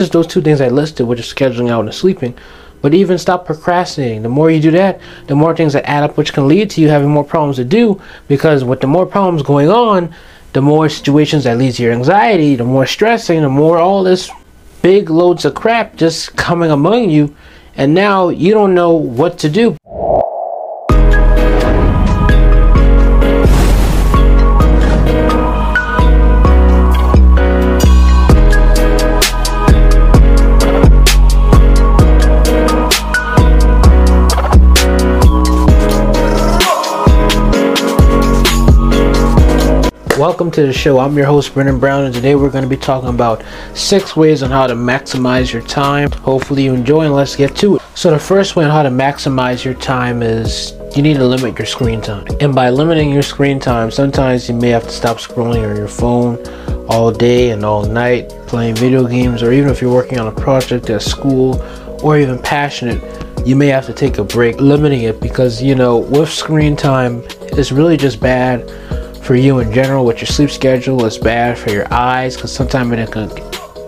just 0.00 0.12
those 0.12 0.28
two 0.28 0.40
things 0.40 0.60
I 0.60 0.68
listed, 0.68 1.08
which 1.08 1.18
is 1.18 1.26
scheduling 1.26 1.70
out 1.70 1.84
and 1.84 1.92
sleeping. 1.92 2.38
But 2.82 2.94
even 2.94 3.18
stop 3.18 3.44
procrastinating. 3.44 4.22
The 4.22 4.28
more 4.28 4.48
you 4.48 4.62
do 4.62 4.70
that, 4.70 5.00
the 5.26 5.34
more 5.34 5.56
things 5.56 5.72
that 5.72 5.90
add 5.90 6.04
up, 6.04 6.16
which 6.16 6.32
can 6.32 6.46
lead 6.46 6.70
to 6.70 6.80
you 6.80 6.88
having 6.88 7.08
more 7.08 7.24
problems 7.24 7.56
to 7.56 7.64
do. 7.64 8.00
Because 8.28 8.62
with 8.62 8.80
the 8.80 8.86
more 8.86 9.06
problems 9.06 9.42
going 9.42 9.68
on, 9.68 10.14
the 10.52 10.62
more 10.62 10.88
situations 10.88 11.42
that 11.42 11.58
leads 11.58 11.78
to 11.78 11.82
your 11.82 11.92
anxiety, 11.92 12.54
the 12.54 12.62
more 12.62 12.86
stressing, 12.86 13.42
the 13.42 13.48
more 13.48 13.78
all 13.78 14.04
this 14.04 14.30
big 14.82 15.10
loads 15.10 15.44
of 15.44 15.56
crap 15.56 15.96
just 15.96 16.36
coming 16.36 16.70
among 16.70 17.10
you. 17.10 17.34
And 17.74 17.92
now 17.92 18.28
you 18.28 18.54
don't 18.54 18.76
know 18.76 18.92
what 18.92 19.36
to 19.40 19.50
do. 19.50 19.77
Welcome 40.18 40.50
to 40.50 40.66
the 40.66 40.72
show. 40.72 40.98
I'm 40.98 41.16
your 41.16 41.26
host, 41.26 41.54
Brennan 41.54 41.78
Brown, 41.78 42.04
and 42.04 42.12
today 42.12 42.34
we're 42.34 42.50
going 42.50 42.64
to 42.64 42.68
be 42.68 42.76
talking 42.76 43.08
about 43.08 43.44
six 43.72 44.16
ways 44.16 44.42
on 44.42 44.50
how 44.50 44.66
to 44.66 44.74
maximize 44.74 45.52
your 45.52 45.62
time. 45.62 46.10
Hopefully, 46.10 46.64
you 46.64 46.74
enjoy, 46.74 47.02
and 47.02 47.14
let's 47.14 47.36
get 47.36 47.54
to 47.58 47.76
it. 47.76 47.82
So, 47.94 48.10
the 48.10 48.18
first 48.18 48.56
way 48.56 48.64
on 48.64 48.72
how 48.72 48.82
to 48.82 48.88
maximize 48.88 49.64
your 49.64 49.74
time 49.74 50.24
is 50.24 50.72
you 50.96 51.04
need 51.04 51.18
to 51.18 51.24
limit 51.24 51.56
your 51.56 51.66
screen 51.66 52.00
time. 52.00 52.26
And 52.40 52.52
by 52.52 52.68
limiting 52.70 53.12
your 53.12 53.22
screen 53.22 53.60
time, 53.60 53.92
sometimes 53.92 54.48
you 54.48 54.56
may 54.56 54.70
have 54.70 54.82
to 54.82 54.90
stop 54.90 55.18
scrolling 55.18 55.70
on 55.70 55.76
your 55.76 55.86
phone 55.86 56.44
all 56.88 57.12
day 57.12 57.52
and 57.52 57.64
all 57.64 57.84
night, 57.84 58.30
playing 58.48 58.74
video 58.74 59.06
games, 59.06 59.40
or 59.40 59.52
even 59.52 59.70
if 59.70 59.80
you're 59.80 59.94
working 59.94 60.18
on 60.18 60.26
a 60.26 60.32
project 60.32 60.90
at 60.90 61.00
school 61.00 61.62
or 62.02 62.18
even 62.18 62.42
passionate 62.42 63.00
you 63.46 63.56
may 63.56 63.68
have 63.68 63.86
to 63.86 63.92
take 63.94 64.18
a 64.18 64.24
break 64.24 64.60
limiting 64.60 65.02
it 65.02 65.20
because 65.20 65.62
you 65.62 65.74
know 65.74 65.98
with 65.98 66.28
screen 66.28 66.76
time 66.76 67.22
it's 67.52 67.72
really 67.72 67.96
just 67.96 68.20
bad 68.20 68.68
for 69.22 69.34
you 69.34 69.58
in 69.58 69.72
general 69.72 70.04
with 70.04 70.18
your 70.18 70.26
sleep 70.26 70.50
schedule 70.50 71.04
is 71.04 71.18
bad 71.18 71.58
for 71.58 71.70
your 71.70 71.92
eyes 71.92 72.34
because 72.36 72.52
sometimes 72.52 72.92
it 72.92 73.12
can 73.12 73.30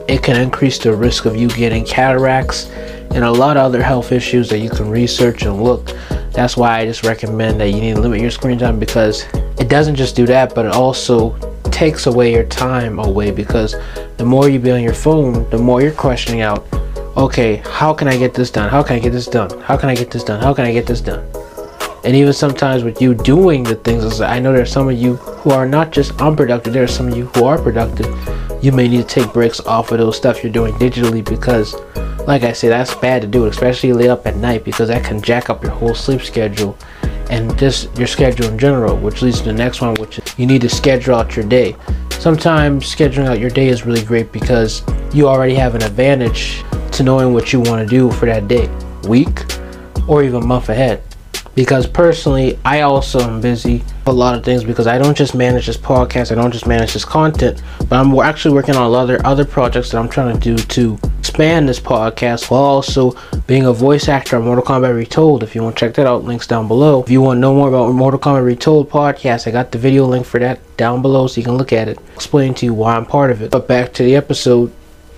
it 0.08 0.22
can 0.22 0.40
increase 0.40 0.78
the 0.78 0.94
risk 0.94 1.24
of 1.24 1.36
you 1.36 1.48
getting 1.48 1.84
cataracts 1.84 2.66
and 3.12 3.24
a 3.24 3.30
lot 3.30 3.56
of 3.56 3.64
other 3.64 3.82
health 3.82 4.12
issues 4.12 4.48
that 4.48 4.58
you 4.58 4.68
can 4.70 4.88
research 4.88 5.42
and 5.42 5.62
look. 5.62 5.92
That's 6.32 6.56
why 6.56 6.78
i 6.78 6.84
just 6.84 7.04
recommend 7.04 7.60
that 7.60 7.70
you 7.70 7.80
need 7.80 7.96
to 7.96 8.00
limit 8.00 8.20
your 8.20 8.30
screen 8.30 8.58
time 8.58 8.78
because 8.78 9.24
it 9.58 9.68
doesn't 9.68 9.96
just 9.96 10.14
do 10.14 10.26
that 10.26 10.54
but 10.54 10.64
it 10.64 10.72
also 10.72 11.36
takes 11.64 12.06
away 12.06 12.32
your 12.32 12.44
time 12.44 12.98
away 12.98 13.30
because 13.30 13.74
the 14.16 14.24
more 14.24 14.48
you 14.48 14.58
be 14.58 14.70
on 14.70 14.82
your 14.82 14.94
phone 14.94 15.48
the 15.50 15.58
more 15.58 15.82
you're 15.82 15.92
questioning 15.92 16.40
out 16.40 16.66
okay 17.16 17.56
how 17.66 17.92
can 17.92 18.06
i 18.08 18.16
get 18.16 18.32
this 18.32 18.50
done? 18.50 18.68
How 18.68 18.82
can 18.82 18.96
i 18.96 18.98
get 19.00 19.10
this 19.10 19.26
done? 19.26 19.58
How 19.60 19.76
can 19.76 19.88
i 19.88 19.94
get 19.94 20.10
this 20.10 20.22
done? 20.22 20.40
How 20.40 20.54
can 20.54 20.64
i 20.64 20.72
get 20.72 20.86
this 20.86 21.00
done 21.00 21.39
and 22.04 22.16
even 22.16 22.32
sometimes 22.32 22.82
with 22.82 23.00
you 23.00 23.14
doing 23.14 23.62
the 23.62 23.74
things 23.74 24.20
i 24.20 24.38
know 24.38 24.52
there's 24.52 24.72
some 24.72 24.88
of 24.88 24.96
you 24.96 25.16
who 25.16 25.50
are 25.50 25.66
not 25.66 25.90
just 25.90 26.18
unproductive 26.20 26.72
there 26.72 26.84
are 26.84 26.88
some 26.88 27.08
of 27.08 27.16
you 27.16 27.26
who 27.26 27.44
are 27.44 27.60
productive. 27.60 28.06
You 28.62 28.72
may 28.72 28.88
need 28.88 29.08
to 29.08 29.22
take 29.22 29.32
breaks 29.32 29.60
off 29.60 29.90
of 29.90 29.98
those 29.98 30.18
stuff 30.18 30.42
you're 30.42 30.52
doing 30.52 30.74
digitally 30.74 31.24
because 31.24 31.74
like 32.26 32.42
i 32.42 32.52
said 32.52 32.70
that's 32.70 32.94
bad 32.94 33.22
to 33.22 33.28
do 33.28 33.46
especially 33.46 33.92
late 33.94 34.10
up 34.10 34.26
at 34.26 34.36
night 34.36 34.64
because 34.64 34.88
that 34.88 35.02
can 35.02 35.22
jack 35.22 35.48
up 35.48 35.62
your 35.62 35.72
whole 35.72 35.94
sleep 35.94 36.20
schedule 36.20 36.76
and 37.30 37.56
just 37.56 37.96
your 37.96 38.06
schedule 38.06 38.46
in 38.46 38.58
general 38.58 38.96
which 38.96 39.22
leads 39.22 39.38
to 39.38 39.44
the 39.44 39.52
next 39.52 39.80
one 39.80 39.94
which 39.94 40.18
is 40.18 40.38
you 40.38 40.46
need 40.46 40.60
to 40.60 40.68
schedule 40.68 41.14
out 41.14 41.36
your 41.36 41.44
day. 41.44 41.76
Sometimes 42.12 42.84
scheduling 42.84 43.26
out 43.26 43.38
your 43.38 43.50
day 43.50 43.68
is 43.68 43.86
really 43.86 44.04
great 44.04 44.32
because 44.32 44.82
you 45.12 45.28
already 45.28 45.54
have 45.54 45.74
an 45.74 45.82
advantage 45.82 46.64
to 46.92 47.02
knowing 47.02 47.32
what 47.32 47.52
you 47.52 47.60
want 47.60 47.80
to 47.82 47.86
do 47.86 48.10
for 48.12 48.26
that 48.26 48.48
day 48.48 48.68
week 49.08 49.44
or 50.08 50.22
even 50.22 50.46
month 50.46 50.68
ahead 50.68 51.02
because 51.54 51.86
personally 51.86 52.58
i 52.64 52.80
also 52.80 53.20
am 53.20 53.40
busy 53.40 53.82
a 54.06 54.12
lot 54.12 54.34
of 54.34 54.44
things 54.44 54.64
because 54.64 54.86
i 54.86 54.98
don't 54.98 55.16
just 55.16 55.34
manage 55.34 55.66
this 55.66 55.76
podcast 55.76 56.32
i 56.32 56.34
don't 56.34 56.52
just 56.52 56.66
manage 56.66 56.92
this 56.92 57.04
content 57.04 57.62
but 57.88 57.92
i'm 57.92 58.16
actually 58.18 58.54
working 58.54 58.76
on 58.76 58.92
other 58.94 59.24
other 59.26 59.44
projects 59.44 59.90
that 59.90 59.98
i'm 59.98 60.08
trying 60.08 60.38
to 60.38 60.56
do 60.56 60.62
to 60.64 60.98
expand 61.30 61.68
this 61.68 61.78
podcast 61.78 62.50
while 62.50 62.62
also 62.62 63.14
being 63.46 63.66
a 63.66 63.72
voice 63.72 64.08
actor 64.08 64.36
on 64.36 64.42
mortal 64.42 64.64
kombat 64.64 64.96
retold. 64.96 65.42
If 65.42 65.54
you 65.54 65.62
want 65.62 65.76
to 65.76 65.80
check 65.80 65.94
that 65.94 66.06
out 66.06 66.24
links 66.24 66.46
down 66.46 66.66
below. 66.66 67.02
If 67.02 67.08
you 67.08 67.20
want 67.20 67.36
to 67.36 67.40
know 67.40 67.54
more 67.54 67.68
about 67.68 67.92
mortal 67.92 68.18
kombat 68.18 68.44
retold 68.44 68.90
podcast 68.90 69.46
i 69.46 69.50
got 69.50 69.70
the 69.70 69.78
video 69.78 70.06
link 70.06 70.26
for 70.26 70.40
that 70.40 70.58
down 70.76 71.02
below 71.02 71.26
so 71.26 71.38
you 71.40 71.44
can 71.44 71.56
look 71.56 71.72
at 71.72 71.88
it. 71.88 71.98
Explain 72.14 72.54
to 72.54 72.66
you 72.66 72.74
why 72.74 72.96
i'm 72.96 73.06
part 73.06 73.30
of 73.30 73.42
it. 73.42 73.50
But 73.50 73.68
back 73.68 73.92
to 73.94 74.02
the 74.02 74.16
episode 74.16 74.72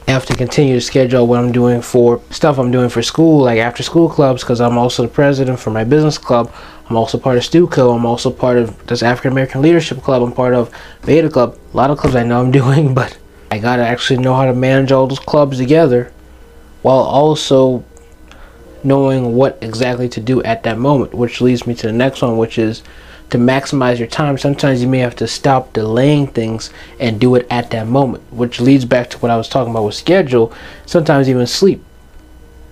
Have 0.09 0.27
to 0.27 0.35
continue 0.35 0.75
to 0.75 0.81
schedule 0.81 1.27
what 1.27 1.39
I'm 1.39 1.53
doing 1.53 1.81
for 1.81 2.21
stuff 2.31 2.59
I'm 2.59 2.71
doing 2.71 2.89
for 2.91 3.03
school, 3.03 3.45
like 3.45 3.59
after 3.59 3.83
school 3.83 4.09
clubs, 4.09 4.43
because 4.43 4.61
I'm 4.61 4.77
also 4.77 5.03
the 5.05 5.09
president 5.09 5.59
for 5.59 5.71
my 5.71 5.85
business 5.85 6.19
club. 6.19 6.53
I'm 6.91 6.97
also 6.97 7.19
part 7.19 7.39
of 7.39 7.45
StuCo. 7.45 7.97
I'm 7.97 8.05
also 8.05 8.31
part 8.31 8.59
of 8.59 8.87
this 8.87 9.03
African 9.03 9.33
American 9.33 9.63
Leadership 9.63 10.03
Club. 10.03 10.23
I'm 10.23 10.33
part 10.33 10.53
of 10.53 10.71
Beta 11.07 11.31
Club. 11.31 11.59
A 11.73 11.77
lot 11.77 11.91
of 11.91 11.99
clubs 11.99 12.17
I 12.17 12.25
know 12.25 12.41
I'm 12.41 12.51
doing, 12.63 12.93
but 12.93 13.17
I 13.51 13.59
gotta 13.59 13.83
actually 13.83 14.19
know 14.19 14.35
how 14.35 14.45
to 14.45 14.55
manage 14.55 14.93
all 14.93 15.07
those 15.07 15.19
clubs 15.19 15.59
together 15.59 16.13
while 16.83 16.99
also 16.99 17.85
knowing 18.85 19.35
what 19.35 19.57
exactly 19.63 20.09
to 20.09 20.21
do 20.21 20.43
at 20.43 20.65
that 20.65 20.79
moment, 20.79 21.15
which 21.15 21.41
leads 21.41 21.67
me 21.67 21.75
to 21.75 21.87
the 21.87 21.93
next 21.93 22.21
one, 22.23 22.37
which 22.37 22.59
is 22.59 22.83
to 23.33 23.39
maximize 23.39 23.99
your 23.99 24.09
time, 24.09 24.37
sometimes 24.37 24.83
you 24.83 24.89
may 24.89 24.99
have 24.99 25.17
to 25.17 25.27
stop 25.27 25.73
delaying 25.73 26.27
things 26.27 26.71
and 27.01 27.19
do 27.19 27.35
it 27.35 27.47
at 27.51 27.71
that 27.71 27.87
moment, 27.87 28.23
which 28.31 28.61
leads 28.61 28.85
back 28.85 29.09
to 29.09 29.19
what 29.19 29.31
I 29.31 29.39
was 29.39 29.49
talking 29.49 29.71
about 29.71 29.85
with 29.85 29.95
schedule, 29.95 30.53
sometimes 30.85 31.31
even 31.31 31.47
sleep. 31.47 31.83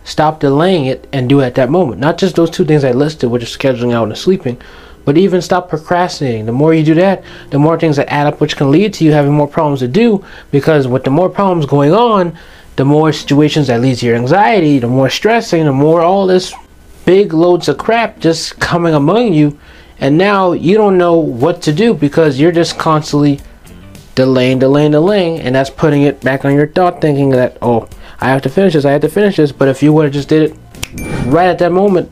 Stop 0.04 0.40
delaying 0.40 0.84
it 0.84 1.08
and 1.14 1.30
do 1.30 1.40
it 1.40 1.46
at 1.46 1.54
that 1.54 1.70
moment. 1.70 1.98
Not 1.98 2.18
just 2.18 2.36
those 2.36 2.50
two 2.50 2.66
things 2.66 2.84
I 2.84 2.92
listed, 2.92 3.30
which 3.30 3.42
is 3.42 3.56
scheduling 3.56 3.94
out 3.94 4.08
and 4.08 4.18
sleeping, 4.18 4.60
but 5.06 5.16
even 5.16 5.40
stop 5.40 5.70
procrastinating. 5.70 6.44
The 6.44 6.52
more 6.52 6.74
you 6.74 6.84
do 6.84 6.94
that, 6.94 7.24
the 7.50 7.58
more 7.58 7.78
things 7.78 7.96
that 7.96 8.12
add 8.12 8.26
up, 8.26 8.40
which 8.40 8.56
can 8.56 8.70
lead 8.70 8.92
to 8.94 9.04
you 9.04 9.12
having 9.12 9.32
more 9.32 9.48
problems 9.48 9.80
to 9.80 9.88
do. 9.88 10.22
Because 10.50 10.86
with 10.86 11.04
the 11.04 11.10
more 11.10 11.30
problems 11.30 11.64
going 11.64 11.94
on, 11.94 12.36
the 12.76 12.84
more 12.84 13.14
situations 13.14 13.68
that 13.68 13.80
leads 13.80 14.00
to 14.00 14.06
your 14.06 14.16
anxiety, 14.16 14.78
the 14.78 14.88
more 14.88 15.08
stressing, 15.08 15.64
the 15.64 15.72
more 15.72 16.02
all 16.02 16.26
this 16.26 16.54
big 17.06 17.32
loads 17.32 17.66
of 17.68 17.78
crap 17.78 18.18
just 18.18 18.60
coming 18.60 18.92
among 18.92 19.32
you 19.32 19.58
and 20.00 20.16
now 20.16 20.52
you 20.52 20.76
don't 20.76 20.98
know 20.98 21.18
what 21.18 21.62
to 21.62 21.72
do 21.72 21.94
because 21.94 22.40
you're 22.40 22.52
just 22.52 22.78
constantly 22.78 23.40
delaying, 24.14 24.58
delaying, 24.58 24.92
delaying, 24.92 25.40
and 25.40 25.54
that's 25.54 25.70
putting 25.70 26.02
it 26.02 26.20
back 26.22 26.44
on 26.44 26.54
your 26.54 26.66
thought, 26.66 27.00
thinking 27.00 27.30
that 27.30 27.58
oh, 27.62 27.88
I 28.20 28.28
have 28.28 28.42
to 28.42 28.48
finish 28.48 28.72
this, 28.72 28.84
I 28.84 28.92
have 28.92 29.02
to 29.02 29.08
finish 29.08 29.36
this. 29.36 29.52
But 29.52 29.68
if 29.68 29.82
you 29.82 29.92
would 29.92 30.04
have 30.04 30.12
just 30.12 30.28
did 30.28 30.50
it 30.50 30.58
right 31.26 31.48
at 31.48 31.58
that 31.58 31.72
moment, 31.72 32.10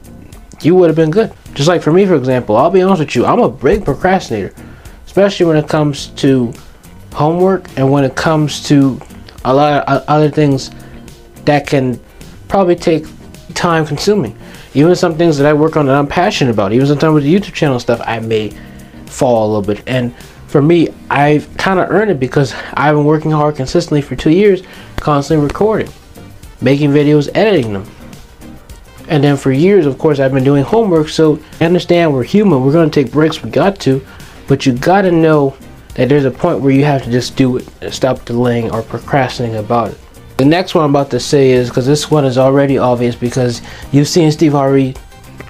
you 0.60 0.74
would 0.74 0.88
have 0.88 0.96
been 0.96 1.10
good. 1.10 1.32
Just 1.54 1.68
like 1.68 1.82
for 1.82 1.92
me, 1.92 2.06
for 2.06 2.14
example, 2.14 2.56
I'll 2.56 2.70
be 2.70 2.82
honest 2.82 3.00
with 3.00 3.16
you, 3.16 3.26
I'm 3.26 3.40
a 3.40 3.48
big 3.48 3.84
procrastinator, 3.84 4.54
especially 5.06 5.46
when 5.46 5.56
it 5.56 5.68
comes 5.68 6.08
to 6.08 6.52
homework 7.12 7.68
and 7.76 7.90
when 7.90 8.04
it 8.04 8.14
comes 8.14 8.62
to 8.68 9.00
a 9.44 9.52
lot 9.52 9.82
of 9.82 9.88
uh, 9.88 10.04
other 10.08 10.30
things 10.30 10.70
that 11.46 11.66
can 11.66 11.98
probably 12.48 12.76
take 12.76 13.06
time 13.54 13.86
consuming. 13.86 14.37
Even 14.74 14.94
some 14.94 15.16
things 15.16 15.38
that 15.38 15.46
I 15.46 15.52
work 15.52 15.76
on 15.76 15.86
that 15.86 15.94
I'm 15.94 16.06
passionate 16.06 16.50
about, 16.50 16.72
even 16.72 16.86
sometimes 16.86 17.14
with 17.14 17.24
the 17.24 17.34
YouTube 17.34 17.54
channel 17.54 17.80
stuff, 17.80 18.00
I 18.04 18.20
may 18.20 18.50
fall 19.06 19.46
a 19.46 19.48
little 19.48 19.74
bit. 19.74 19.82
And 19.86 20.14
for 20.46 20.62
me, 20.62 20.88
I've 21.10 21.54
kind 21.56 21.78
of 21.78 21.90
earned 21.90 22.10
it 22.10 22.20
because 22.20 22.54
I've 22.74 22.94
been 22.94 23.04
working 23.04 23.30
hard 23.30 23.56
consistently 23.56 24.02
for 24.02 24.16
two 24.16 24.30
years, 24.30 24.62
constantly 24.96 25.46
recording, 25.46 25.90
making 26.60 26.90
videos, 26.90 27.28
editing 27.34 27.72
them. 27.72 27.90
And 29.08 29.24
then 29.24 29.36
for 29.36 29.50
years, 29.52 29.86
of 29.86 29.98
course, 29.98 30.20
I've 30.20 30.32
been 30.32 30.44
doing 30.44 30.64
homework. 30.64 31.08
So 31.08 31.40
I 31.60 31.64
understand 31.64 32.12
we're 32.12 32.24
human. 32.24 32.64
We're 32.64 32.72
going 32.72 32.90
to 32.90 33.02
take 33.02 33.12
breaks. 33.12 33.42
We 33.42 33.50
got 33.50 33.80
to. 33.80 34.06
But 34.46 34.66
you 34.66 34.72
got 34.72 35.02
to 35.02 35.12
know 35.12 35.56
that 35.94 36.08
there's 36.08 36.24
a 36.24 36.30
point 36.30 36.60
where 36.60 36.70
you 36.70 36.84
have 36.84 37.02
to 37.04 37.10
just 37.10 37.36
do 37.36 37.56
it 37.56 37.92
stop 37.92 38.24
delaying 38.24 38.70
or 38.70 38.82
procrastinating 38.82 39.58
about 39.58 39.92
it. 39.92 39.98
The 40.38 40.44
next 40.44 40.76
one 40.76 40.84
I'm 40.84 40.90
about 40.90 41.10
to 41.10 41.18
say 41.18 41.50
is 41.50 41.68
because 41.68 41.84
this 41.84 42.12
one 42.12 42.24
is 42.24 42.38
already 42.38 42.78
obvious 42.78 43.16
because 43.16 43.60
you've 43.90 44.06
seen 44.06 44.30
Steve 44.30 44.52
Harvey 44.52 44.94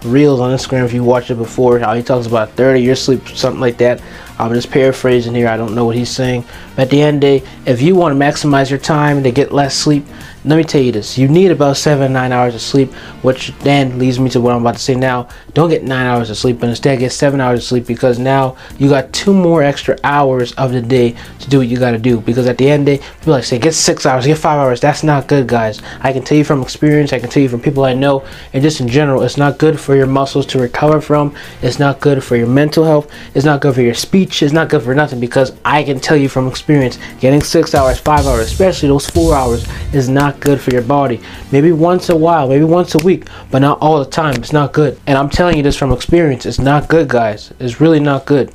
reels 0.02 0.40
on 0.40 0.50
Instagram 0.50 0.87
if 0.87 0.94
you 0.94 1.05
watched 1.05 1.31
it 1.31 1.35
before 1.35 1.79
how 1.79 1.93
he 1.93 2.02
talks 2.02 2.26
about 2.26 2.49
30 2.52 2.81
years 2.81 3.02
sleep 3.02 3.29
something 3.29 3.61
like 3.61 3.76
that 3.76 4.00
I'm 4.38 4.52
just 4.55 4.70
paraphrasing 4.70 5.35
here 5.35 5.49
I 5.49 5.56
don't 5.56 5.75
know 5.75 5.85
what 5.85 5.96
he's 5.96 6.11
saying. 6.11 6.44
But 6.76 6.82
at 6.82 6.90
the 6.90 7.02
end 7.02 7.17
of 7.17 7.20
the 7.20 7.40
day 7.40 7.49
if 7.67 7.82
you 7.82 7.94
want 7.94 8.19
to 8.19 8.25
maximize 8.25 8.70
your 8.70 8.79
time 8.79 9.23
to 9.23 9.31
get 9.31 9.52
less 9.52 9.76
sleep 9.76 10.05
let 10.44 10.56
me 10.56 10.64
tell 10.64 10.81
you 10.81 10.93
this 10.93 11.19
you 11.19 11.29
need 11.29 11.50
about 11.50 11.76
seven 11.76 12.12
nine 12.12 12.32
hours 12.32 12.55
of 12.55 12.61
sleep 12.61 12.93
which 13.23 13.52
then 13.58 13.99
leads 13.99 14.20
me 14.20 14.31
to 14.31 14.40
what 14.40 14.55
i'm 14.55 14.61
about 14.62 14.75
to 14.75 14.81
say 14.81 14.94
now. 14.94 15.29
Don't 15.55 15.70
get 15.70 15.82
nine 15.82 16.06
hours 16.06 16.31
of 16.31 16.37
sleep 16.37 16.61
but 16.61 16.69
instead 16.69 16.99
get 17.00 17.12
seven 17.12 17.40
hours 17.40 17.61
of 17.61 17.64
sleep 17.64 17.87
because 17.87 18.19
now 18.19 18.56
you 18.79 18.88
got 18.88 19.12
two 19.12 19.35
more 19.35 19.62
extra 19.62 19.99
hours 20.05 20.52
of 20.52 20.73
the 20.73 20.81
day 20.81 21.17
to 21.41 21.50
do 21.50 21.58
what 21.58 21.69
you 21.69 21.79
got 21.79 21.91
to 21.91 21.99
do. 21.99 22.20
Because 22.20 22.46
at 22.46 22.58
the 22.58 22.69
end 22.70 22.88
of 22.88 22.94
the 22.94 22.99
day 22.99 23.08
people 23.19 23.32
like 23.32 23.44
say 23.44 23.58
get 23.58 23.75
six 23.75 24.06
hours 24.06 24.26
get 24.26 24.38
five 24.38 24.58
hours 24.58 24.81
that's 24.81 25.02
not 25.02 25.26
good 25.26 25.46
guys. 25.49 25.81
I 26.00 26.12
can 26.12 26.23
tell 26.23 26.38
you 26.38 26.44
from 26.44 26.62
experience 26.62 27.12
i 27.12 27.19
can 27.19 27.31
tell 27.31 27.43
you 27.43 27.49
from 27.49 27.61
people 27.61 27.84
i 27.84 27.94
know 27.94 28.25
and 28.52 28.62
just 28.62 28.81
in 28.81 28.88
general 28.88 29.23
it's 29.23 29.37
not 29.37 29.58
good 29.58 29.79
for 29.79 29.96
your 29.96 30.06
muscles 30.06 30.46
to 30.46 30.58
recover 30.58 31.00
from 31.00 31.34
it's 31.62 31.79
not 31.79 32.00
good 32.00 32.23
for 32.23 32.37
your 32.37 32.46
mental 32.46 32.84
health 32.84 33.11
it's 33.34 33.44
not 33.44 33.61
good 33.61 33.75
for 33.75 33.82
your 33.82 33.94
speech 33.94 34.27
is 34.42 34.52
not 34.52 34.69
good 34.69 34.82
for 34.82 34.94
nothing 34.94 35.20
because 35.20 35.52
I 35.64 35.82
can 35.82 35.98
tell 36.00 36.16
you 36.16 36.28
from 36.28 36.46
experience, 36.46 36.98
getting 37.20 37.42
six 37.42 37.75
hours, 37.75 37.98
five 37.98 38.26
hours, 38.26 38.46
especially 38.46 38.88
those 38.88 39.08
four 39.08 39.34
hours, 39.34 39.66
is 39.92 40.08
not 40.08 40.40
good 40.40 40.60
for 40.60 40.70
your 40.70 40.82
body. 40.82 41.20
Maybe 41.50 41.72
once 41.72 42.08
a 42.08 42.16
while, 42.16 42.48
maybe 42.48 42.64
once 42.64 42.94
a 42.94 43.04
week, 43.04 43.26
but 43.50 43.60
not 43.60 43.78
all 43.80 43.98
the 43.98 44.10
time. 44.10 44.36
It's 44.36 44.52
not 44.52 44.72
good. 44.72 45.00
And 45.06 45.16
I'm 45.16 45.30
telling 45.30 45.56
you 45.56 45.62
this 45.62 45.76
from 45.76 45.92
experience. 45.92 46.46
It's 46.46 46.58
not 46.58 46.88
good, 46.88 47.08
guys. 47.08 47.52
It's 47.58 47.80
really 47.80 48.00
not 48.00 48.26
good. 48.26 48.54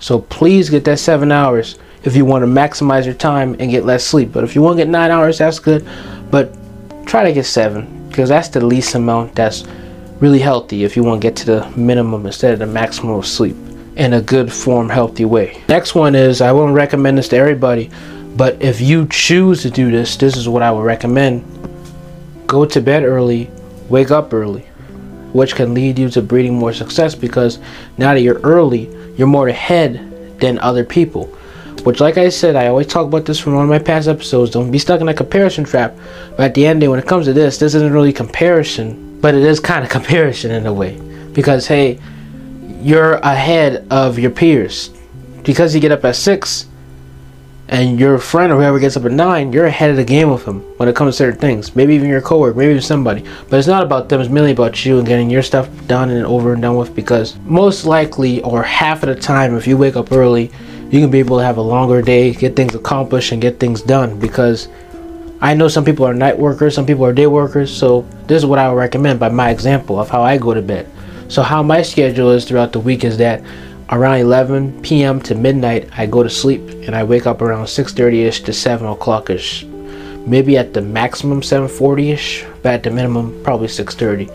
So 0.00 0.20
please 0.20 0.70
get 0.70 0.84
that 0.84 0.98
seven 0.98 1.32
hours 1.32 1.78
if 2.04 2.14
you 2.14 2.24
want 2.24 2.42
to 2.42 2.46
maximize 2.46 3.04
your 3.04 3.14
time 3.14 3.56
and 3.58 3.70
get 3.70 3.84
less 3.84 4.04
sleep. 4.04 4.32
But 4.32 4.44
if 4.44 4.54
you 4.54 4.62
want 4.62 4.78
to 4.78 4.84
get 4.84 4.90
nine 4.90 5.10
hours, 5.10 5.38
that's 5.38 5.58
good. 5.58 5.86
But 6.30 6.56
try 7.06 7.24
to 7.24 7.32
get 7.32 7.46
seven 7.46 8.08
because 8.08 8.28
that's 8.28 8.48
the 8.48 8.64
least 8.64 8.94
amount 8.94 9.34
that's 9.34 9.64
really 10.20 10.40
healthy 10.40 10.84
if 10.84 10.96
you 10.96 11.04
want 11.04 11.22
to 11.22 11.26
get 11.28 11.36
to 11.36 11.46
the 11.46 11.70
minimum 11.76 12.26
instead 12.26 12.52
of 12.52 12.58
the 12.58 12.66
maximum 12.66 13.14
of 13.14 13.26
sleep 13.26 13.56
in 13.98 14.12
a 14.12 14.22
good 14.22 14.50
form 14.50 14.88
healthy 14.88 15.24
way. 15.24 15.60
Next 15.68 15.94
one 15.94 16.14
is 16.14 16.40
i 16.40 16.52
wouldn't 16.52 16.74
recommend 16.74 17.18
this 17.18 17.28
to 17.28 17.36
everybody 17.36 17.90
but 18.36 18.62
if 18.62 18.80
you 18.80 19.08
choose 19.08 19.62
to 19.62 19.70
do 19.70 19.90
this 19.90 20.16
this 20.16 20.36
is 20.36 20.48
what 20.48 20.62
i 20.62 20.70
would 20.70 20.84
recommend. 20.84 21.44
Go 22.46 22.64
to 22.64 22.80
bed 22.80 23.02
early 23.02 23.50
wake 23.90 24.10
up 24.10 24.32
early 24.32 24.62
which 25.32 25.54
can 25.54 25.74
lead 25.74 25.98
you 25.98 26.08
to 26.10 26.22
breeding 26.22 26.54
more 26.54 26.72
success 26.72 27.14
because 27.14 27.58
now 27.98 28.14
that 28.14 28.20
you're 28.20 28.40
early 28.40 28.88
you're 29.16 29.26
more 29.26 29.48
ahead 29.48 30.38
than 30.40 30.58
other 30.60 30.84
people. 30.84 31.26
Which 31.82 31.98
like 31.98 32.16
i 32.16 32.28
said 32.28 32.54
i 32.54 32.68
always 32.68 32.86
talk 32.86 33.06
about 33.06 33.24
this 33.24 33.40
from 33.40 33.56
one 33.56 33.64
of 33.64 33.68
my 33.68 33.80
past 33.80 34.06
episodes. 34.06 34.52
Don't 34.52 34.70
be 34.70 34.78
stuck 34.78 35.00
in 35.00 35.08
a 35.08 35.14
comparison 35.14 35.64
trap. 35.64 35.96
But 36.36 36.44
at 36.44 36.54
the 36.54 36.66
end 36.66 36.76
of 36.76 36.80
the 36.80 36.84
day 36.84 36.88
when 36.88 37.00
it 37.00 37.08
comes 37.08 37.26
to 37.26 37.32
this 37.32 37.58
this 37.58 37.74
isn't 37.74 37.92
really 37.92 38.12
comparison 38.12 39.20
but 39.20 39.34
it 39.34 39.42
is 39.42 39.58
kind 39.58 39.82
of 39.82 39.90
comparison 39.98 40.52
in 40.52 40.66
a 40.66 40.72
way. 40.72 41.00
Because 41.32 41.66
hey 41.66 41.98
you're 42.80 43.14
ahead 43.14 43.86
of 43.90 44.18
your 44.18 44.30
peers. 44.30 44.90
Because 45.42 45.74
you 45.74 45.80
get 45.80 45.92
up 45.92 46.04
at 46.04 46.16
six 46.16 46.66
and 47.68 48.00
your 48.00 48.18
friend 48.18 48.52
or 48.52 48.56
whoever 48.56 48.78
gets 48.78 48.96
up 48.96 49.04
at 49.04 49.12
nine 49.12 49.52
you're 49.52 49.66
ahead 49.66 49.90
of 49.90 49.96
the 49.96 50.04
game 50.04 50.30
with 50.30 50.44
them 50.46 50.60
when 50.78 50.88
it 50.88 50.96
comes 50.96 51.14
to 51.14 51.18
certain 51.18 51.38
things. 51.38 51.76
Maybe 51.76 51.94
even 51.94 52.08
your 52.08 52.20
coworker 52.20 52.56
maybe 52.56 52.70
even 52.70 52.82
somebody. 52.82 53.24
But 53.48 53.58
it's 53.58 53.68
not 53.68 53.82
about 53.82 54.08
them 54.08 54.20
it's 54.20 54.30
mainly 54.30 54.52
about 54.52 54.84
you 54.84 54.98
and 54.98 55.06
getting 55.06 55.30
your 55.30 55.42
stuff 55.42 55.68
done 55.86 56.10
and 56.10 56.24
over 56.24 56.54
and 56.54 56.62
done 56.62 56.76
with 56.76 56.94
because 56.94 57.36
most 57.40 57.84
likely 57.84 58.42
or 58.42 58.62
half 58.62 59.02
of 59.02 59.08
the 59.08 59.14
time 59.14 59.54
if 59.54 59.66
you 59.66 59.76
wake 59.76 59.96
up 59.96 60.12
early 60.12 60.50
you 60.90 61.00
can 61.00 61.10
be 61.10 61.18
able 61.18 61.36
to 61.36 61.44
have 61.44 61.58
a 61.58 61.62
longer 61.62 62.00
day 62.00 62.32
get 62.32 62.56
things 62.56 62.74
accomplished 62.74 63.32
and 63.32 63.42
get 63.42 63.60
things 63.60 63.82
done 63.82 64.18
because 64.18 64.68
I 65.40 65.54
know 65.54 65.68
some 65.68 65.84
people 65.84 66.04
are 66.04 66.14
night 66.14 66.36
workers, 66.36 66.74
some 66.74 66.84
people 66.84 67.04
are 67.04 67.12
day 67.12 67.28
workers, 67.28 67.74
so 67.74 68.04
this 68.26 68.38
is 68.38 68.46
what 68.46 68.58
I 68.58 68.68
would 68.68 68.76
recommend 68.76 69.20
by 69.20 69.28
my 69.28 69.50
example 69.50 70.00
of 70.00 70.10
how 70.10 70.20
I 70.22 70.36
go 70.36 70.52
to 70.52 70.62
bed. 70.62 70.90
So 71.28 71.42
how 71.42 71.62
my 71.62 71.82
schedule 71.82 72.30
is 72.30 72.46
throughout 72.46 72.72
the 72.72 72.80
week 72.80 73.04
is 73.04 73.18
that 73.18 73.42
around 73.90 74.20
11 74.20 74.80
p.m. 74.80 75.20
to 75.22 75.34
midnight 75.34 75.90
I 75.96 76.06
go 76.06 76.22
to 76.22 76.30
sleep 76.30 76.62
and 76.86 76.96
I 76.96 77.04
wake 77.04 77.26
up 77.26 77.42
around 77.42 77.66
6:30ish 77.66 78.44
to 78.46 78.52
7 78.52 78.86
o'clockish. 78.86 79.64
Maybe 80.26 80.56
at 80.56 80.72
the 80.72 80.80
maximum 80.80 81.42
7:40ish, 81.42 82.46
but 82.62 82.72
at 82.72 82.82
the 82.82 82.90
minimum 82.90 83.38
probably 83.44 83.68
6:30. 83.68 84.30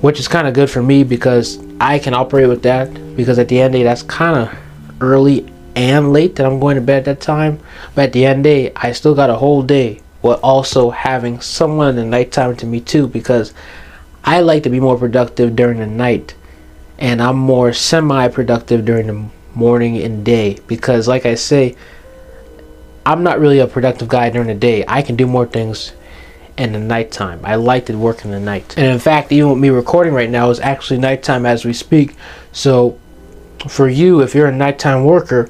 Which 0.00 0.20
is 0.20 0.28
kind 0.28 0.46
of 0.46 0.54
good 0.54 0.70
for 0.70 0.82
me 0.82 1.02
because 1.02 1.58
I 1.80 1.98
can 1.98 2.14
operate 2.14 2.48
with 2.48 2.62
that 2.62 2.88
because 3.16 3.40
at 3.40 3.48
the 3.48 3.60
end 3.60 3.66
of 3.66 3.72
the 3.72 3.78
day 3.78 3.84
that's 3.84 4.02
kind 4.02 4.36
of 4.38 4.56
early 5.00 5.46
and 5.74 6.12
late 6.12 6.36
that 6.36 6.46
I'm 6.46 6.60
going 6.60 6.76
to 6.76 6.80
bed 6.80 7.08
at 7.08 7.18
that 7.18 7.20
time. 7.20 7.58
But 7.96 8.04
at 8.06 8.12
the 8.12 8.26
end 8.26 8.38
of 8.38 8.44
the 8.44 8.50
day, 8.50 8.72
I 8.76 8.92
still 8.92 9.14
got 9.14 9.28
a 9.28 9.36
whole 9.36 9.62
day 9.62 10.00
while 10.20 10.40
also 10.42 10.90
having 10.90 11.40
someone 11.40 11.90
in 11.90 11.96
the 11.96 12.04
nighttime 12.04 12.56
to 12.56 12.66
me 12.66 12.80
too 12.80 13.08
because 13.08 13.52
I 14.26 14.40
like 14.40 14.64
to 14.64 14.70
be 14.70 14.80
more 14.80 14.98
productive 14.98 15.54
during 15.54 15.78
the 15.78 15.86
night 15.86 16.34
and 16.98 17.22
I'm 17.22 17.36
more 17.36 17.72
semi 17.72 18.26
productive 18.28 18.84
during 18.84 19.06
the 19.06 19.28
morning 19.54 19.98
and 19.98 20.24
day 20.24 20.58
because 20.66 21.06
like 21.06 21.24
I 21.24 21.36
say 21.36 21.76
I'm 23.06 23.22
not 23.22 23.38
really 23.38 23.60
a 23.60 23.68
productive 23.68 24.08
guy 24.08 24.30
during 24.30 24.48
the 24.48 24.54
day. 24.54 24.84
I 24.88 25.00
can 25.00 25.14
do 25.14 25.28
more 25.28 25.46
things 25.46 25.92
in 26.56 26.72
the 26.72 26.80
nighttime. 26.80 27.40
I 27.44 27.54
like 27.54 27.86
to 27.86 27.96
work 27.96 28.24
in 28.24 28.32
the 28.32 28.40
night. 28.40 28.76
And 28.76 28.86
in 28.86 28.98
fact, 28.98 29.30
even 29.30 29.50
with 29.50 29.58
me 29.58 29.68
recording 29.70 30.12
right 30.12 30.28
now 30.28 30.50
is 30.50 30.58
actually 30.58 30.98
nighttime 30.98 31.46
as 31.46 31.64
we 31.64 31.72
speak. 31.72 32.16
So 32.50 32.98
for 33.68 33.88
you, 33.88 34.22
if 34.22 34.34
you're 34.34 34.48
a 34.48 34.52
nighttime 34.52 35.04
worker, 35.04 35.48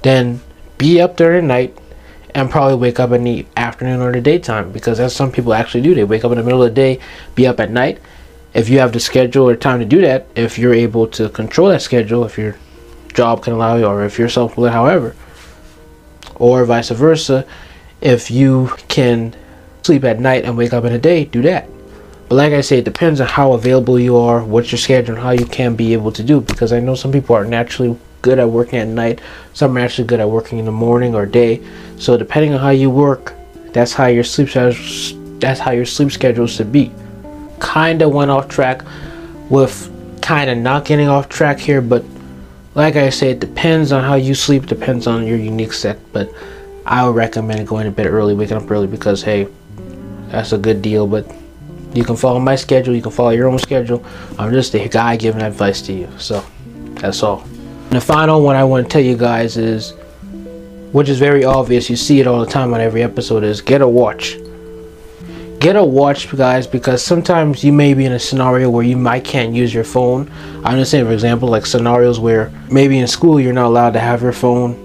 then 0.00 0.40
be 0.78 0.98
up 0.98 1.18
during 1.18 1.42
the 1.42 1.48
night 1.48 1.78
and 2.34 2.50
probably 2.50 2.76
wake 2.76 2.98
up 2.98 3.12
in 3.12 3.22
the 3.24 3.46
afternoon 3.56 4.00
or 4.00 4.10
the 4.10 4.20
daytime 4.20 4.72
because 4.72 4.96
that's 4.98 5.14
some 5.14 5.30
people 5.30 5.52
actually 5.52 5.82
do. 5.82 5.94
They 5.94 6.04
wake 6.04 6.24
up 6.24 6.32
in 6.32 6.38
the 6.38 6.44
middle 6.44 6.62
of 6.62 6.70
the 6.70 6.74
day, 6.74 7.00
be 7.34 7.46
up 7.46 7.60
at 7.60 7.70
night. 7.70 8.00
If 8.54 8.68
you 8.68 8.78
have 8.78 8.92
the 8.92 9.00
schedule 9.00 9.48
or 9.48 9.56
time 9.56 9.80
to 9.80 9.84
do 9.84 10.00
that, 10.02 10.26
if 10.36 10.58
you're 10.58 10.74
able 10.74 11.08
to 11.08 11.28
control 11.28 11.68
that 11.68 11.82
schedule, 11.82 12.24
if 12.24 12.38
your 12.38 12.56
job 13.12 13.42
can 13.42 13.52
allow 13.52 13.76
you, 13.76 13.84
or 13.86 14.04
if 14.04 14.18
you're 14.18 14.28
self-employed, 14.28 14.72
however, 14.72 15.16
or 16.36 16.64
vice 16.64 16.90
versa, 16.90 17.46
if 18.00 18.30
you 18.30 18.70
can 18.88 19.34
sleep 19.82 20.04
at 20.04 20.20
night 20.20 20.44
and 20.44 20.56
wake 20.56 20.72
up 20.72 20.84
in 20.84 20.92
the 20.92 20.98
day, 20.98 21.24
do 21.24 21.42
that. 21.42 21.68
But 22.28 22.36
like 22.36 22.52
I 22.52 22.60
say, 22.60 22.78
it 22.78 22.84
depends 22.84 23.20
on 23.20 23.26
how 23.26 23.52
available 23.52 23.98
you 23.98 24.16
are, 24.16 24.44
what's 24.44 24.72
your 24.72 24.78
schedule, 24.78 25.14
and 25.14 25.22
how 25.22 25.32
you 25.32 25.46
can 25.46 25.74
be 25.74 25.92
able 25.92 26.12
to 26.12 26.22
do. 26.22 26.40
Because 26.40 26.72
I 26.72 26.80
know 26.80 26.94
some 26.94 27.12
people 27.12 27.36
are 27.36 27.44
naturally 27.44 27.98
good 28.22 28.38
at 28.38 28.48
working 28.48 28.78
at 28.78 28.88
night. 28.88 29.20
Some 29.52 29.76
are 29.76 29.80
actually 29.80 30.06
good 30.06 30.20
at 30.20 30.30
working 30.30 30.58
in 30.58 30.64
the 30.64 30.72
morning 30.72 31.14
or 31.14 31.26
day. 31.26 31.62
So 31.98 32.16
depending 32.16 32.54
on 32.54 32.60
how 32.60 32.70
you 32.70 32.88
work, 32.88 33.34
that's 33.72 33.92
how 33.92 34.06
your 34.06 34.24
sleep 34.24 34.50
that's 35.40 35.60
how 35.60 35.72
your 35.72 35.84
sleep 35.84 36.12
schedule 36.12 36.46
should 36.46 36.72
be. 36.72 36.92
Kinda 37.72 38.08
went 38.08 38.30
off 38.30 38.48
track 38.48 38.82
with 39.48 39.90
kinda 40.22 40.54
not 40.54 40.84
getting 40.84 41.08
off 41.08 41.28
track 41.28 41.58
here, 41.58 41.80
but 41.80 42.04
like 42.74 42.96
I 42.96 43.10
say, 43.10 43.30
it 43.30 43.40
depends 43.40 43.92
on 43.92 44.02
how 44.02 44.14
you 44.14 44.34
sleep, 44.34 44.66
depends 44.66 45.06
on 45.06 45.26
your 45.26 45.38
unique 45.38 45.72
set. 45.72 45.98
But 46.12 46.30
I 46.86 47.06
would 47.06 47.14
recommend 47.14 47.66
going 47.66 47.84
to 47.86 47.90
bed 47.90 48.06
early, 48.06 48.34
waking 48.34 48.56
up 48.56 48.70
early 48.70 48.86
because 48.86 49.22
hey, 49.22 49.48
that's 50.28 50.52
a 50.52 50.58
good 50.58 50.82
deal. 50.82 51.06
But 51.06 51.30
you 51.94 52.04
can 52.04 52.16
follow 52.16 52.40
my 52.40 52.56
schedule, 52.56 52.94
you 52.94 53.02
can 53.02 53.12
follow 53.12 53.30
your 53.30 53.48
own 53.48 53.58
schedule. 53.58 54.04
I'm 54.38 54.52
just 54.52 54.74
a 54.74 54.88
guy 54.88 55.16
giving 55.16 55.42
advice 55.42 55.80
to 55.82 55.92
you. 55.92 56.08
So 56.18 56.44
that's 56.94 57.22
all. 57.22 57.42
And 57.42 57.92
the 57.92 58.00
final 58.00 58.42
one 58.42 58.56
I 58.56 58.64
want 58.64 58.86
to 58.86 58.92
tell 58.92 59.02
you 59.02 59.16
guys 59.16 59.56
is, 59.56 59.92
which 60.92 61.08
is 61.08 61.18
very 61.18 61.44
obvious, 61.44 61.88
you 61.88 61.96
see 61.96 62.20
it 62.20 62.26
all 62.26 62.40
the 62.44 62.50
time 62.50 62.74
on 62.74 62.80
every 62.80 63.02
episode, 63.02 63.44
is 63.44 63.60
get 63.60 63.80
a 63.80 63.88
watch. 63.88 64.36
Get 65.64 65.76
a 65.76 65.82
watch, 65.82 66.30
guys, 66.36 66.66
because 66.66 67.02
sometimes 67.02 67.64
you 67.64 67.72
may 67.72 67.94
be 67.94 68.04
in 68.04 68.12
a 68.12 68.18
scenario 68.18 68.68
where 68.68 68.84
you 68.84 68.98
might 68.98 69.24
can't 69.24 69.54
use 69.54 69.72
your 69.72 69.82
phone. 69.82 70.30
I'm 70.62 70.76
just 70.76 70.90
saying, 70.90 71.06
for 71.06 71.12
example, 71.12 71.48
like 71.48 71.64
scenarios 71.64 72.20
where 72.20 72.52
maybe 72.70 72.98
in 72.98 73.06
school 73.06 73.40
you're 73.40 73.54
not 73.54 73.68
allowed 73.68 73.94
to 73.94 73.98
have 73.98 74.20
your 74.20 74.34
phone 74.34 74.76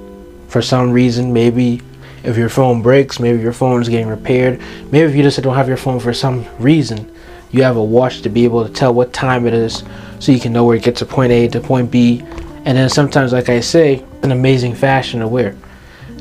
for 0.47 0.61
some 0.61 0.91
reason. 0.91 1.33
Maybe 1.33 1.81
if 2.23 2.37
your 2.37 2.47
phone 2.47 2.81
breaks, 2.81 3.19
maybe 3.19 3.41
your 3.41 3.51
phone 3.51 3.81
is 3.81 3.89
getting 3.89 4.07
repaired. 4.07 4.61
Maybe 4.89 4.99
if 4.99 5.17
you 5.17 5.21
just 5.21 5.41
don't 5.41 5.53
have 5.53 5.67
your 5.67 5.75
phone 5.75 5.99
for 5.99 6.13
some 6.13 6.45
reason, 6.59 7.13
you 7.51 7.61
have 7.63 7.75
a 7.75 7.83
watch 7.83 8.21
to 8.21 8.29
be 8.29 8.45
able 8.45 8.65
to 8.65 8.71
tell 8.71 8.93
what 8.93 9.11
time 9.11 9.45
it 9.45 9.53
is 9.53 9.83
so 10.19 10.31
you 10.31 10.39
can 10.39 10.53
know 10.53 10.63
where 10.63 10.77
it 10.77 10.83
gets 10.83 10.99
to 10.99 11.05
point 11.05 11.33
A 11.33 11.49
to 11.49 11.59
point 11.59 11.91
B 11.91 12.21
and 12.63 12.77
then 12.77 12.87
sometimes, 12.87 13.33
like 13.33 13.49
I 13.49 13.59
say, 13.59 14.05
an 14.23 14.31
amazing 14.31 14.75
fashion 14.75 15.19
to 15.19 15.27
wear. 15.27 15.57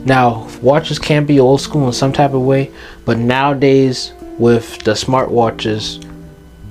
Now, 0.05 0.49
watches 0.63 0.99
can 0.99 1.27
be 1.27 1.39
old 1.39 1.61
school 1.61 1.87
in 1.87 1.93
some 1.93 2.13
type 2.13 2.33
of 2.33 2.43
way, 2.43 2.73
but 3.05 3.19
nowadays 3.19 4.15
with 4.39 4.83
the 4.85 4.93
smartwatches, 4.93 6.05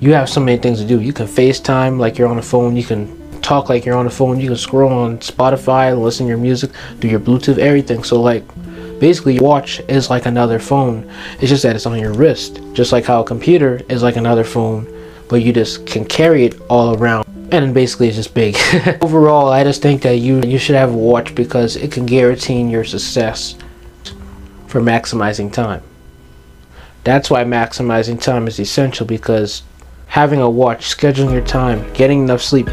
you 0.00 0.12
have 0.12 0.28
so 0.28 0.40
many 0.40 0.58
things 0.58 0.80
to 0.80 0.86
do. 0.86 1.00
You 1.00 1.12
can 1.12 1.26
FaceTime 1.26 1.98
like 1.98 2.18
you're 2.18 2.28
on 2.28 2.36
the 2.36 2.42
phone. 2.42 2.76
You 2.76 2.84
can 2.84 3.40
talk 3.42 3.68
like 3.68 3.84
you're 3.84 3.96
on 3.96 4.04
the 4.04 4.10
phone. 4.10 4.40
You 4.40 4.48
can 4.48 4.56
scroll 4.56 4.92
on 4.92 5.18
Spotify, 5.18 5.98
listen 6.00 6.26
to 6.26 6.28
your 6.28 6.38
music, 6.38 6.70
do 7.00 7.08
your 7.08 7.20
Bluetooth, 7.20 7.58
everything. 7.58 8.04
So 8.04 8.20
like, 8.20 8.44
basically, 9.00 9.34
your 9.34 9.44
watch 9.44 9.80
is 9.88 10.10
like 10.10 10.26
another 10.26 10.58
phone. 10.58 11.10
It's 11.40 11.48
just 11.48 11.62
that 11.64 11.76
it's 11.76 11.86
on 11.86 11.98
your 11.98 12.12
wrist, 12.12 12.60
just 12.72 12.92
like 12.92 13.04
how 13.04 13.22
a 13.22 13.24
computer 13.24 13.80
is 13.88 14.02
like 14.02 14.16
another 14.16 14.44
phone, 14.44 14.86
but 15.28 15.42
you 15.42 15.52
just 15.52 15.86
can 15.86 16.04
carry 16.04 16.44
it 16.44 16.60
all 16.68 16.96
around 16.96 17.26
and 17.50 17.72
basically 17.72 18.08
it's 18.08 18.16
just 18.16 18.34
big. 18.34 18.56
Overall, 19.00 19.48
I 19.48 19.64
just 19.64 19.82
think 19.82 20.02
that 20.02 20.16
you 20.16 20.40
you 20.42 20.58
should 20.58 20.76
have 20.76 20.92
a 20.92 20.96
watch 20.96 21.34
because 21.34 21.76
it 21.76 21.90
can 21.90 22.06
guarantee 22.06 22.60
your 22.62 22.84
success 22.84 23.56
for 24.66 24.80
maximizing 24.80 25.52
time. 25.52 25.82
That's 27.08 27.30
why 27.30 27.42
maximizing 27.42 28.20
time 28.20 28.46
is 28.48 28.60
essential 28.60 29.06
because 29.06 29.62
having 30.08 30.42
a 30.42 30.50
watch, 30.50 30.94
scheduling 30.94 31.32
your 31.32 31.40
time, 31.40 31.90
getting 31.94 32.24
enough 32.24 32.42
sleep, 32.42 32.66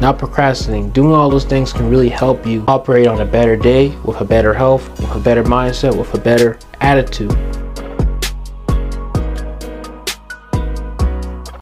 not 0.00 0.18
procrastinating, 0.18 0.90
doing 0.90 1.12
all 1.12 1.30
those 1.30 1.44
things 1.44 1.72
can 1.72 1.88
really 1.88 2.08
help 2.08 2.44
you 2.44 2.64
operate 2.66 3.06
on 3.06 3.20
a 3.20 3.24
better 3.24 3.56
day 3.56 3.90
with 4.04 4.20
a 4.20 4.24
better 4.24 4.52
health, 4.52 4.88
with 4.98 5.14
a 5.14 5.20
better 5.20 5.44
mindset, 5.44 5.96
with 5.96 6.12
a 6.14 6.18
better 6.18 6.58
attitude. 6.80 7.30